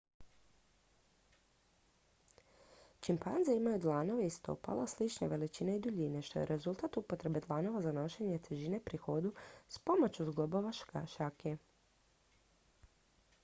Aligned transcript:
čimpanze 3.07 3.55
imaju 3.57 3.81
dlanove 3.83 4.25
i 4.29 4.31
stopala 4.37 4.87
slične 4.93 5.27
veličine 5.33 5.75
i 5.75 5.81
duljine 5.87 6.21
što 6.29 6.39
je 6.41 6.47
rezultat 6.53 6.97
upotrebe 7.03 7.43
dlanova 7.47 7.83
za 7.89 7.93
nošenje 7.99 8.41
težine 8.49 8.81
pri 8.89 9.03
hodu 9.07 9.33
s 9.69 9.79
pomoću 9.91 10.29
zglobova 10.31 10.73
šake 11.17 11.57